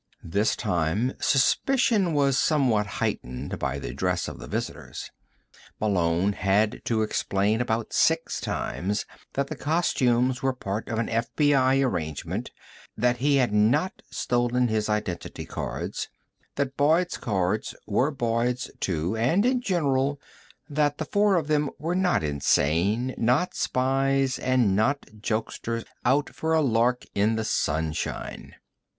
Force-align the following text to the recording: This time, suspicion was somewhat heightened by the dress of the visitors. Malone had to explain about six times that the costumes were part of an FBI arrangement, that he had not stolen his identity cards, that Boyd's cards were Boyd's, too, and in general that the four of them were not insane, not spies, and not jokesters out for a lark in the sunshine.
This 0.23 0.55
time, 0.55 1.13
suspicion 1.19 2.13
was 2.13 2.35
somewhat 2.35 2.87
heightened 2.97 3.59
by 3.59 3.77
the 3.77 3.93
dress 3.93 4.27
of 4.27 4.39
the 4.39 4.47
visitors. 4.47 5.11
Malone 5.79 6.33
had 6.33 6.81
to 6.85 7.03
explain 7.03 7.61
about 7.61 7.93
six 7.93 8.41
times 8.41 9.05
that 9.33 9.45
the 9.45 9.55
costumes 9.55 10.41
were 10.41 10.53
part 10.53 10.87
of 10.87 10.97
an 10.97 11.05
FBI 11.05 11.85
arrangement, 11.87 12.49
that 12.97 13.17
he 13.17 13.35
had 13.35 13.53
not 13.53 14.01
stolen 14.09 14.69
his 14.69 14.89
identity 14.89 15.45
cards, 15.45 16.09
that 16.55 16.75
Boyd's 16.75 17.17
cards 17.17 17.75
were 17.85 18.09
Boyd's, 18.09 18.71
too, 18.79 19.15
and 19.15 19.45
in 19.45 19.61
general 19.61 20.19
that 20.67 20.97
the 20.97 21.05
four 21.05 21.35
of 21.35 21.45
them 21.45 21.69
were 21.77 21.93
not 21.93 22.23
insane, 22.23 23.13
not 23.19 23.53
spies, 23.53 24.39
and 24.39 24.75
not 24.75 25.05
jokesters 25.19 25.85
out 26.03 26.31
for 26.31 26.55
a 26.55 26.61
lark 26.61 27.05
in 27.13 27.35
the 27.35 27.45
sunshine. 27.45 28.55